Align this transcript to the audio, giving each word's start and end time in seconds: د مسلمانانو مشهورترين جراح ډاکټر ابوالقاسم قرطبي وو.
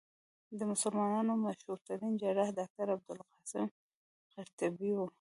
د 0.57 0.59
مسلمانانو 0.71 1.33
مشهورترين 1.45 2.13
جراح 2.21 2.49
ډاکټر 2.59 2.87
ابوالقاسم 2.91 3.65
قرطبي 4.33 4.91
وو. 4.93 5.07